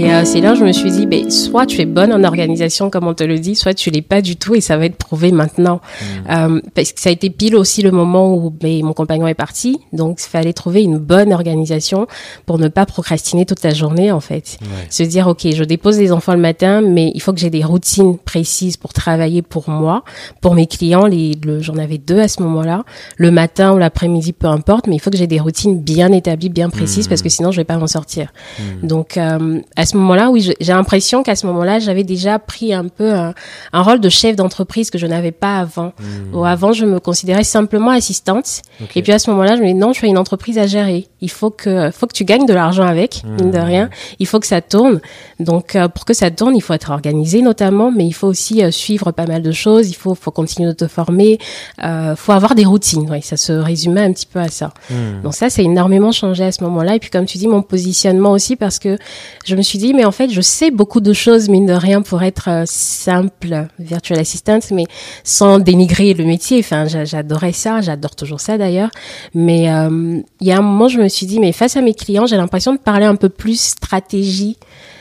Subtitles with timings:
[0.00, 2.24] Et euh, c'est là où je me suis dit, ben, soit tu es bonne en
[2.24, 4.86] organisation, comme on te le dit, soit tu l'es pas du tout et ça va
[4.86, 5.80] être prouvé maintenant.
[6.00, 6.04] Mm.
[6.30, 9.34] Euh, parce que ça a été pile aussi le moment où ben, mon compagnon est
[9.34, 9.78] parti.
[9.92, 12.06] Donc, il fallait trouver une bonne organisation
[12.46, 14.58] pour ne pas procrastiner toute la journée, en fait.
[14.88, 17.64] Se dire, OK, je dépose les enfants le matin, mais il faut que j'ai des
[17.64, 20.02] routines précises pour travailler pour moi,
[20.40, 21.06] pour mes clients.
[21.06, 22.84] Les, j'en avais deux à ce moment-là.
[23.18, 26.48] Le matin ou l'après-midi, peu importe, mais il faut que j'ai des routines bien établies,
[26.48, 27.30] bien précises, parce que mm.
[27.30, 28.32] sinon, je vais pas m'en sortir.
[28.58, 28.86] Mm.
[28.86, 32.88] Donc, euh, à ce moment-là, oui, j'ai l'impression qu'à ce moment-là, j'avais déjà pris un
[32.88, 33.34] peu un,
[33.72, 35.92] rôle de chef d'entreprise que je n'avais pas avant.
[36.32, 36.44] Mmh.
[36.44, 38.62] avant, je me considérais simplement assistante.
[38.94, 41.06] Et puis à ce moment-là, je me dis non, je suis une entreprise à gérer.
[41.20, 43.62] Il faut que, faut que tu gagnes de l'argent avec, mine de mmh.
[43.62, 43.90] rien.
[44.18, 45.00] Il faut que ça tourne.
[45.38, 48.62] Donc, euh, pour que ça tourne, il faut être organisé notamment, mais il faut aussi
[48.62, 49.90] euh, suivre pas mal de choses.
[49.90, 51.38] Il faut, faut continuer de te former.
[51.82, 53.06] Euh, faut avoir des routines.
[53.10, 54.72] Oui, ça se résumait un petit peu à ça.
[54.90, 55.22] Mmh.
[55.22, 56.94] Donc ça, c'est énormément changé à ce moment-là.
[56.96, 58.98] Et puis, comme tu dis, mon positionnement aussi, parce que
[59.44, 62.02] je me suis dit, mais en fait, je sais beaucoup de choses, mine de rien,
[62.02, 64.84] pour être euh, simple virtual assistant, mais
[65.24, 66.60] sans dénigrer le métier.
[66.60, 68.90] Enfin, j'adorais ça, j'adore toujours ça d'ailleurs.
[69.34, 71.94] Mais euh, il y a un moment, je me suis dit, mais face à mes
[71.94, 74.56] clients, j'ai l'impression de parler un peu plus stratégie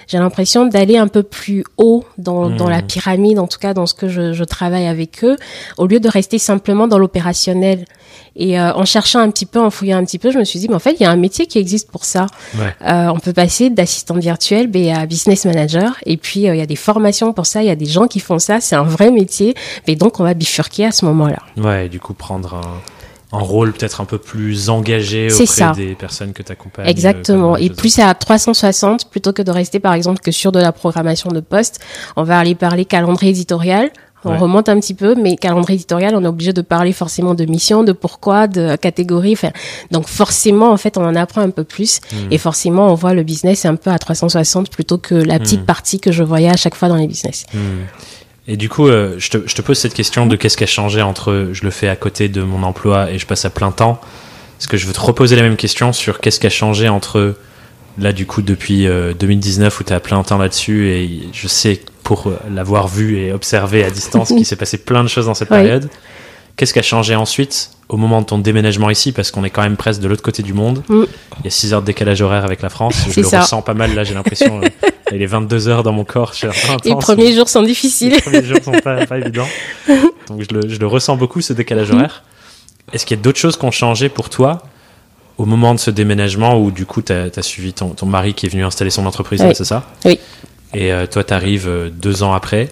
[0.09, 2.87] j'ai l'impression d'aller un peu plus haut dans, dans, la mmh.
[2.87, 5.37] pyramide, en tout cas dans ce que je, je travaille avec eux,
[5.77, 7.85] au lieu de rester simplement dans l'opérationnel.
[8.35, 10.59] Et euh, en cherchant un petit peu, en fouillant un petit peu, je me suis
[10.59, 12.25] dit, mais en fait, il y a un métier qui existe pour ça.
[12.57, 12.73] Ouais.
[12.87, 15.95] Euh, on peut passer d'assistant virtuel à business manager.
[16.05, 18.07] Et puis, euh, il y a des formations pour ça, il y a des gens
[18.07, 19.53] qui font ça, c'est un vrai métier.
[19.87, 21.39] Mais donc, on va bifurquer à ce moment-là.
[21.57, 22.81] Ouais, et du coup, prendre un
[23.31, 26.85] un rôle peut-être un peu plus engagé auprès des personnes que tu accompagnes.
[26.85, 27.57] Euh, Exactement.
[27.57, 31.29] Et plus à 360 plutôt que de rester par exemple que sur de la programmation
[31.29, 31.79] de poste.
[32.15, 33.91] On va aller parler calendrier éditorial.
[34.25, 37.45] On remonte un petit peu, mais calendrier éditorial, on est obligé de parler forcément de
[37.45, 39.31] mission, de pourquoi, de catégorie.
[39.31, 39.51] Enfin,
[39.91, 42.01] donc forcément, en fait, on en apprend un peu plus.
[42.11, 42.27] Hmm.
[42.29, 45.65] Et forcément, on voit le business un peu à 360 plutôt que la petite hmm.
[45.65, 47.45] partie que je voyais à chaque fois dans les business.
[47.53, 47.85] Hmm.
[48.51, 50.67] Et du coup, euh, je, te, je, te, pose cette question de qu'est-ce qui a
[50.67, 53.71] changé entre je le fais à côté de mon emploi et je passe à plein
[53.71, 54.01] temps.
[54.59, 57.35] Est-ce que je veux te reposer la même question sur qu'est-ce qui a changé entre
[57.99, 61.47] là, du coup, depuis 2019 euh, où tu es à plein temps là-dessus et je
[61.47, 65.35] sais pour l'avoir vu et observé à distance qu'il s'est passé plein de choses dans
[65.35, 65.87] cette période.
[66.59, 69.13] Qu'est-ce qui a changé ensuite au moment de ton déménagement ici?
[69.13, 70.83] Parce qu'on est quand même presque de l'autre côté du monde.
[70.89, 71.03] Mm.
[71.37, 72.97] Il y a 6 heures de décalage horaire avec la France.
[73.09, 74.59] Je le ressens pas mal là, j'ai l'impression.
[74.61, 74.67] Euh,
[75.13, 76.33] il est 22 heures dans mon corps.
[76.83, 78.11] Les premiers jours sont difficiles.
[78.11, 79.47] Les premiers jours sont pas, pas évidents.
[80.27, 82.23] Donc je le, je le, ressens beaucoup ce décalage horaire.
[82.91, 84.61] Est-ce qu'il y a d'autres choses qui ont changé pour toi
[85.37, 88.47] au moment de ce déménagement où du coup tu as, suivi ton, ton, mari qui
[88.47, 89.85] est venu installer son entreprise, c'est ça?
[90.03, 90.19] Oui.
[90.73, 92.67] Et euh, toi tu arrives euh, deux ans après.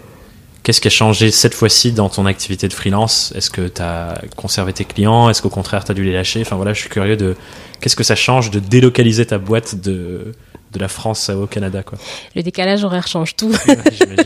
[0.64, 3.32] Qu'est-ce qui a changé cette fois-ci dans ton activité de freelance?
[3.36, 5.30] Est-ce que tu as conservé tes clients?
[5.30, 6.42] Est-ce qu'au contraire, tu as dû les lâcher?
[6.42, 7.36] Enfin voilà, je suis curieux de
[7.80, 10.34] qu'est-ce que ça change de délocaliser ta boîte de,
[10.74, 11.98] de la France au Canada quoi?
[12.36, 13.54] Le décalage horaire change tout.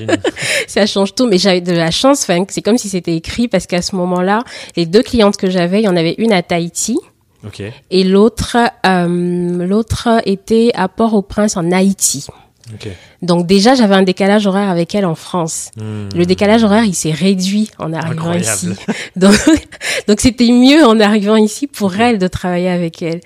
[0.68, 2.24] Ça change tout, mais j'avais de la chance.
[2.24, 4.44] Enfin, c'est comme si c'était écrit parce qu'à ce moment-là,
[4.76, 6.98] les deux clientes que j'avais, il y en avait une à Tahiti.
[7.46, 7.74] Okay.
[7.90, 12.28] Et l'autre, euh, l'autre était à Port-au-Prince en Haïti.
[12.76, 12.94] Okay.
[13.22, 15.70] Donc déjà, j'avais un décalage horaire avec elle en France.
[15.78, 16.10] Hmm.
[16.16, 18.70] Le décalage horaire, il s'est réduit en arrivant ici.
[19.16, 19.36] Donc,
[20.08, 23.20] donc c'était mieux en arrivant ici pour elle de travailler avec elle.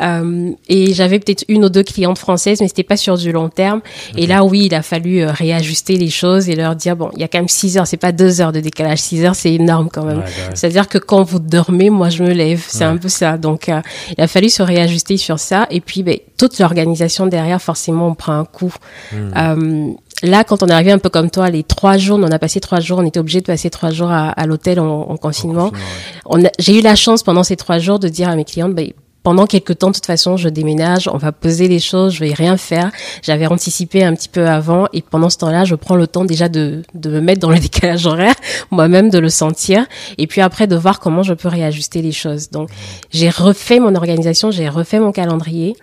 [0.00, 3.48] Euh, et j'avais peut-être une ou deux clientes françaises, mais c'était pas sur du long
[3.48, 3.80] terme.
[4.16, 7.20] Et là, oui, il a fallu euh, réajuster les choses et leur dire bon, il
[7.20, 8.98] y a quand même six heures, c'est pas deux heures de décalage.
[8.98, 10.20] Six heures, c'est énorme quand même.
[10.20, 12.64] Bah C'est-à-dire que quand vous dormez, moi, je me lève.
[12.66, 13.36] C'est un peu ça.
[13.36, 13.80] Donc, euh,
[14.16, 15.66] il a fallu se réajuster sur ça.
[15.70, 18.72] Et puis, ben, toute l'organisation derrière, forcément, on prend un coup.
[19.12, 19.30] Hmm.
[19.36, 19.41] Euh,
[20.22, 22.60] là, quand on est arrivé un peu comme toi, les trois jours, on a passé
[22.60, 25.72] trois jours, on était obligé de passer trois jours à, l'hôtel en, confinement.
[26.58, 28.82] J'ai eu la chance pendant ces trois jours de dire à mes clientes, bah,
[29.22, 32.32] pendant quelques temps, de toute façon, je déménage, on va poser les choses, je vais
[32.32, 32.90] rien faire.
[33.22, 36.48] J'avais anticipé un petit peu avant et pendant ce temps-là, je prends le temps déjà
[36.48, 38.34] de, de me mettre dans le décalage horaire,
[38.70, 39.86] moi-même de le sentir
[40.18, 42.50] et puis après de voir comment je peux réajuster les choses.
[42.50, 42.70] Donc,
[43.10, 45.76] j'ai refait mon organisation, j'ai refait mon calendrier,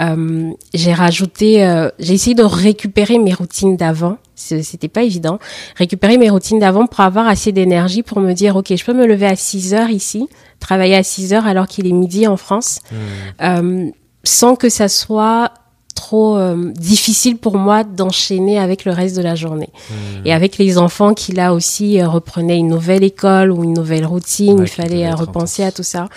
[0.00, 5.38] euh, j'ai rajouté, euh, j'ai essayé de récupérer mes routines d'avant c'était pas évident.
[5.76, 9.06] Récupérer mes routines d'avant pour avoir assez d'énergie pour me dire, OK, je peux me
[9.06, 10.28] lever à 6 heures ici,
[10.60, 12.96] travailler à 6 heures alors qu'il est midi en France, hmm.
[13.42, 13.90] euh,
[14.24, 15.52] sans que ça soit
[15.94, 19.70] trop euh, difficile pour moi d'enchaîner avec le reste de la journée.
[19.90, 20.26] Hmm.
[20.26, 24.04] Et avec les enfants qui là aussi euh, reprenaient une nouvelle école ou une nouvelle
[24.04, 26.08] routine, il fallait repenser à tout ça.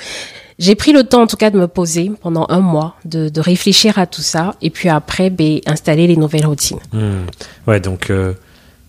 [0.59, 3.41] J'ai pris le temps en tout cas de me poser pendant un mois, de, de
[3.41, 6.79] réfléchir à tout ça et puis après ben, installer les nouvelles routines.
[6.91, 7.25] Hmm.
[7.65, 8.33] Ouais, donc euh,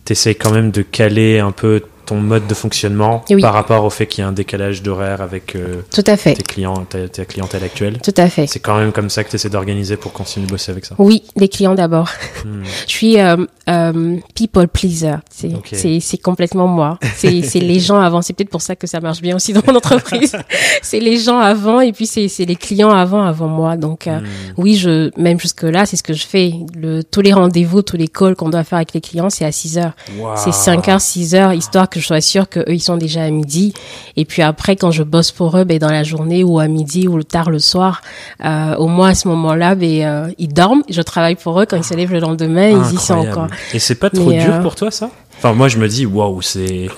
[0.05, 4.09] tu quand même de caler un peu ton mode de fonctionnement par rapport au fait
[4.09, 6.35] qu'il y a un décalage d'horaire avec euh, Tout à fait.
[6.35, 8.01] tes clients, ta, clientèle actuelle.
[8.03, 8.49] Tout à fait.
[8.49, 10.97] C'est quand même comme ça que tu essaies d'organiser pour continuer de bosser avec ça.
[10.99, 12.09] Oui, les clients d'abord.
[12.45, 12.65] Hmm.
[12.89, 13.37] Je suis euh,
[13.69, 15.19] euh, people pleaser.
[15.31, 16.99] C'est c'est complètement moi.
[17.15, 18.23] C'est les gens avant.
[18.23, 20.37] C'est peut-être pour ça que ça marche bien aussi dans mon entreprise.
[20.83, 23.77] c'est les gens avant et puis c'est les clients avant avant moi.
[23.77, 24.25] Donc hmm.
[24.57, 26.55] oui, je même jusque là, c'est ce que je fais.
[26.75, 29.53] Le, tous les rendez-vous, tous les calls qu'on doit faire avec les clients, c'est à
[29.53, 29.93] 6 heures.
[30.35, 33.31] C'est 5 heures, 6 heures, histoire que je sois sûre qu'eux, ils sont déjà à
[33.31, 33.73] midi.
[34.17, 37.09] Et puis après, quand je bosse pour eux, ben, dans la journée ou à midi
[37.09, 38.03] ou tard le soir,
[38.45, 40.83] euh, au moins à ce moment-là, ben, euh, ils dorment.
[40.89, 41.67] Je travaille pour eux.
[41.67, 43.49] Quand ils se lèvent le lendemain, ils y sont encore.
[43.73, 45.11] Et c'est pas trop dur euh, pour toi, ça?
[45.39, 46.89] Enfin, moi, je me dis, waouh, c'est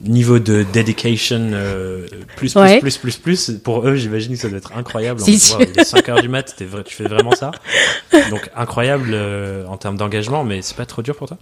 [0.00, 4.58] niveau de dedication euh, plus, plus, plus, plus, plus, pour eux, j'imagine que ça doit
[4.58, 5.20] être incroyable.
[5.20, 7.50] C'est il est 5 heures du mat, tu fais vraiment ça?
[8.30, 11.38] Donc, incroyable euh, en termes d'engagement, mais c'est pas trop dur pour toi?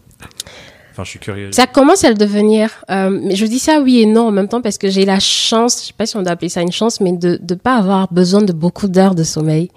[0.99, 1.53] Enfin, je suis curieux.
[1.53, 2.85] Ça commence à le devenir.
[2.91, 5.21] Euh, mais je dis ça oui et non en même temps parce que j'ai la
[5.21, 7.77] chance, je sais pas si on doit appeler ça une chance, mais de ne pas
[7.77, 9.71] avoir besoin de beaucoup d'heures de sommeil.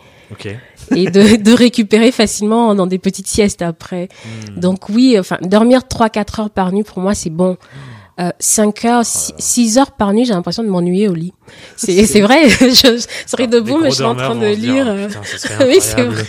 [0.96, 4.10] Et de, de récupérer facilement dans des petites siestes après.
[4.26, 4.60] Hmm.
[4.60, 7.56] Donc oui, enfin, dormir 3-4 heures par nuit, pour moi, c'est bon.
[8.40, 11.34] 5 euh, heures, 6 heures par nuit, j'ai l'impression de m'ennuyer au lit.
[11.76, 14.88] C'est vrai, je serais debout, mais je suis en train de lire.
[14.88, 15.08] Euh.
[15.62, 16.24] oui, c'est vrai.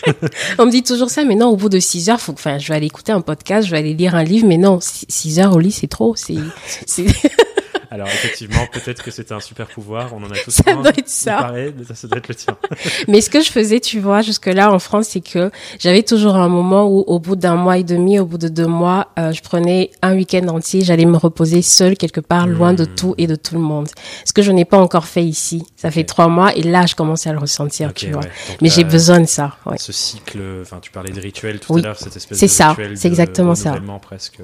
[0.59, 2.69] On me dit toujours ça, mais non, au bout de 6 heures, faut, enfin, je
[2.69, 5.55] vais aller écouter un podcast, je vais aller lire un livre, mais non, 6 heures
[5.55, 6.15] au lit, c'est trop.
[6.17, 6.37] C'est,
[7.93, 11.11] Alors effectivement, peut-être que c'était un super pouvoir, on en a tous ça doit être
[11.11, 11.53] ça.
[11.93, 12.57] ça doit être le tien.
[13.09, 16.37] Mais ce que je faisais, tu vois, jusque là en France, c'est que j'avais toujours
[16.37, 19.33] un moment où, au bout d'un mois et demi, au bout de deux mois, euh,
[19.33, 22.95] je prenais un week-end entier, j'allais me reposer seule quelque part, loin de hmm.
[22.95, 23.89] tout et de tout le monde.
[24.25, 25.63] Ce que je n'ai pas encore fait ici.
[25.77, 28.23] Ça fait trois mois et là, je commençais à le ressentir, tu vois.
[28.63, 29.57] Mais j'ai besoin de ça.
[29.67, 29.77] Ouais.
[29.77, 33.09] Ce cycle, enfin, tu parlais de rituel tout à l'heure, cette espèce de ça, c'est
[33.09, 33.75] exactement ça.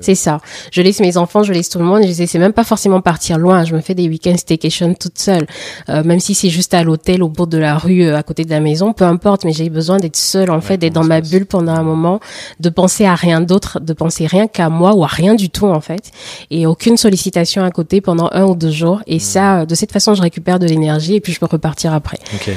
[0.02, 0.42] C'est ça.
[0.70, 2.02] Je laisse mes enfants, je laisse tout le monde.
[2.06, 3.64] Je sais même pas forcément partir loin.
[3.64, 5.46] Je me fais des week-ends staycation toute seule,
[5.88, 8.44] euh, même si c'est juste à l'hôtel au bord de la rue, euh, à côté
[8.44, 9.44] de la maison, peu importe.
[9.44, 12.20] Mais j'ai besoin d'être seule, en fait, d'être dans ma bulle pendant un moment,
[12.60, 15.66] de penser à rien d'autre, de penser rien qu'à moi ou à rien du tout,
[15.66, 16.10] en fait,
[16.50, 19.02] et aucune sollicitation à côté pendant un ou deux jours.
[19.06, 19.20] Et hmm.
[19.20, 22.18] ça, de cette façon, je récupère de l'énergie et puis je peux repartir après.
[22.34, 22.50] Ok.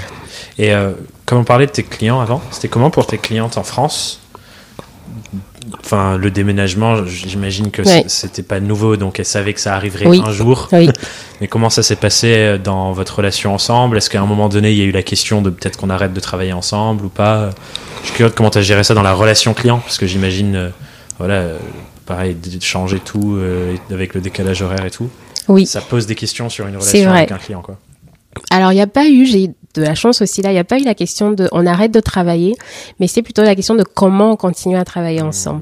[0.58, 0.92] Et euh,
[1.26, 4.21] comme on parlait de tes clients avant, c'était comment pour tes clientes en France
[5.84, 10.32] enfin le déménagement j'imagine que c'était pas nouveau donc elle savait que ça arriverait un
[10.32, 10.70] jour.
[11.40, 13.98] Mais comment ça s'est passé euh, dans votre relation ensemble?
[13.98, 16.14] Est-ce qu'à un moment donné il y a eu la question de peut-être qu'on arrête
[16.14, 17.50] de travailler ensemble ou pas?
[18.02, 20.06] Je suis curieux de comment tu as géré ça dans la relation client parce que
[20.06, 20.70] j'imagine euh,
[21.18, 21.58] voilà euh,
[22.06, 23.40] pareil de changer tout
[23.92, 25.10] avec le décalage horaire et tout.
[25.48, 25.66] Oui.
[25.66, 27.78] Ça pose des questions sur une relation avec un client quoi
[28.50, 30.66] alors, il n'y a pas eu, j'ai de la chance aussi là, il n'y a
[30.66, 32.56] pas eu la question de on arrête de travailler,
[33.00, 35.62] mais c'est plutôt la question de comment on continue à travailler ensemble.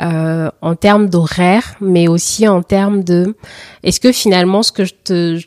[0.00, 3.34] Euh, en termes d'horaire, mais aussi en termes de
[3.82, 5.40] est-ce que finalement ce que je te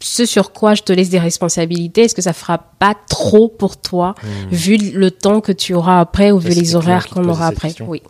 [0.00, 3.80] ce sur quoi je te laisse des responsabilités, est-ce que ça fera pas trop pour
[3.80, 4.26] toi, mmh.
[4.50, 7.72] vu le temps que tu auras après ou vu les horaires qu'on aura après?
[7.86, 8.02] Oui.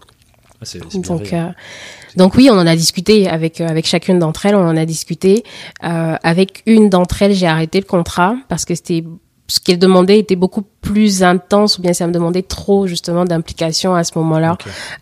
[0.63, 1.49] Ah, Donc, euh,
[2.17, 4.85] donc oui, on en a discuté avec euh, avec chacune d'entre elles, on en a
[4.85, 5.45] discuté.
[5.85, 9.05] Euh, avec une d'entre elles, j'ai arrêté le contrat parce que c'était
[9.49, 13.95] ce qu'elle demandait était beaucoup plus intense ou bien ça me demandait trop justement d'implication
[13.95, 14.57] à ce moment-là,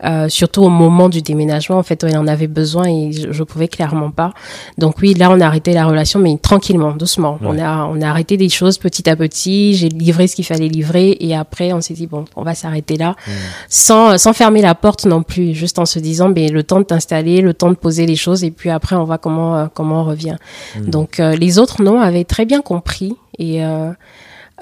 [0.05, 1.79] euh, surtout au moment du déménagement.
[1.79, 4.33] En fait, elle en avait besoin et je, je, pouvais clairement pas.
[4.77, 7.39] Donc oui, là on a arrêté la relation, mais tranquillement, doucement.
[7.43, 9.75] On a on a arrêté des choses petit à petit.
[9.75, 12.97] J'ai livré ce qu'il fallait livrer et après on s'est dit bon, on va s'arrêter
[12.97, 13.31] là, hmm.
[13.69, 16.85] sans sans fermer la porte non plus, juste en se disant ben le temps de
[16.85, 20.03] t'installer, le temps de poser les choses et puis après on voit comment euh, comment
[20.03, 20.37] on revient.
[20.77, 20.91] Hmm.
[20.91, 23.91] Donc euh, les autres non avaient très bien compris et euh,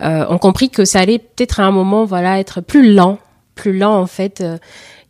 [0.00, 3.18] euh, ont compris que ça allait peut-être à un moment, voilà, être plus lent,
[3.54, 4.40] plus lent en fait.
[4.40, 4.56] Euh,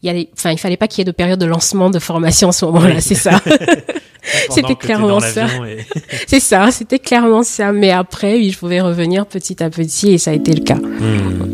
[0.02, 2.50] il y enfin, il fallait pas qu'il y ait de période de lancement de formation
[2.50, 3.40] à ce moment-là, c'est ça.
[4.50, 5.46] c'était clairement ça.
[6.26, 7.72] c'est ça, c'était clairement ça.
[7.72, 10.76] Mais après, oui, je pouvais revenir petit à petit et ça a été le cas.
[10.76, 11.47] Hmm.